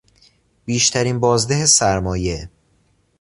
بیشترین 0.65 1.19
بازده 1.19 1.65
سرمایه 1.65 2.49